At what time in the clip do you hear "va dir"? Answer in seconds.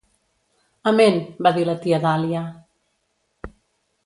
1.47-1.67